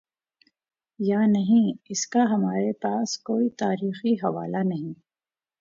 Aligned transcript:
یانہیں، 0.99 1.73
اس 1.89 2.07
کا 2.07 2.23
ہمارے 2.23 2.71
پاس 2.81 3.17
کوئی 3.17 3.49
تاریخی 3.49 4.13
حوالہ 4.13 4.63
نہیں۔ 4.65 4.93